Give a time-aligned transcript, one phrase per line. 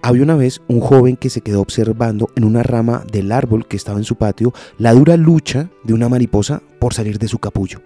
[0.00, 3.76] Había una vez un joven que se quedó observando en una rama del árbol que
[3.76, 7.80] estaba en su patio la dura lucha de una mariposa por salir de su capullo.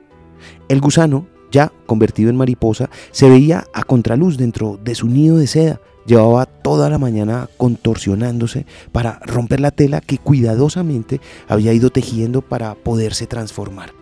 [0.69, 5.47] El gusano, ya convertido en mariposa, se veía a contraluz dentro de su nido de
[5.47, 5.81] seda.
[6.05, 12.75] Llevaba toda la mañana contorsionándose para romper la tela que cuidadosamente había ido tejiendo para
[12.75, 14.02] poderse transformar.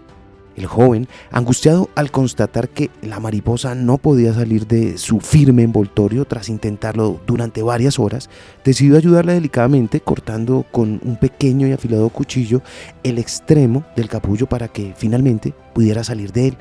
[0.56, 6.24] El joven, angustiado al constatar que la mariposa no podía salir de su firme envoltorio
[6.24, 8.28] tras intentarlo durante varias horas,
[8.64, 12.62] decidió ayudarla delicadamente cortando con un pequeño y afilado cuchillo
[13.04, 16.56] el extremo del capullo para que finalmente pudiera salir de él.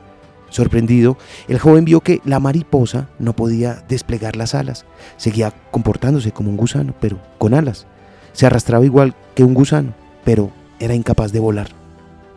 [0.49, 4.85] Sorprendido, el joven vio que la mariposa no podía desplegar las alas.
[5.17, 7.85] Seguía comportándose como un gusano, pero con alas.
[8.33, 11.78] Se arrastraba igual que un gusano, pero era incapaz de volar.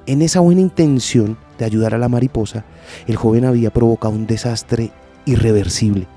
[0.07, 2.65] En esa buena intención de ayudar a la mariposa,
[3.07, 4.91] el joven había provocado un desastre
[5.27, 6.09] irreversible.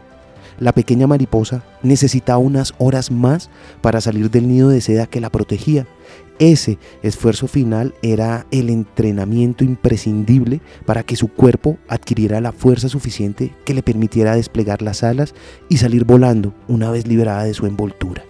[0.57, 3.49] La pequeña mariposa necesitaba unas horas más
[3.81, 5.85] para salir del nido de seda que la protegía.
[6.39, 13.53] Ese esfuerzo final era el entrenamiento imprescindible para que su cuerpo adquiriera la fuerza suficiente
[13.65, 15.35] que le permitiera desplegar las alas
[15.69, 18.23] y salir volando una vez liberada de su envoltura.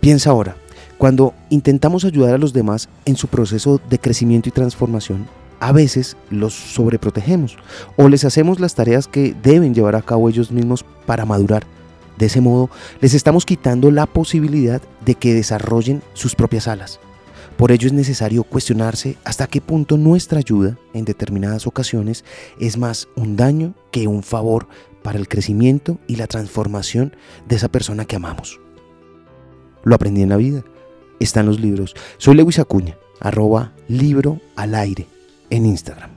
[0.00, 0.56] Piensa ahora,
[0.98, 5.26] cuando intentamos ayudar a los demás en su proceso de crecimiento y transformación,
[5.60, 7.56] a veces los sobreprotegemos
[7.96, 11.64] o les hacemos las tareas que deben llevar a cabo ellos mismos para madurar.
[12.18, 16.98] De ese modo, les estamos quitando la posibilidad de que desarrollen sus propias alas.
[17.56, 22.24] Por ello es necesario cuestionarse hasta qué punto nuestra ayuda en determinadas ocasiones
[22.60, 24.68] es más un daño que un favor
[25.02, 27.16] para el crecimiento y la transformación
[27.48, 28.60] de esa persona que amamos.
[29.84, 30.64] Lo aprendí en la vida.
[31.20, 31.94] Está en los libros.
[32.18, 35.06] Soy Lewis Acuña, arroba libro al aire
[35.50, 36.15] en Instagram.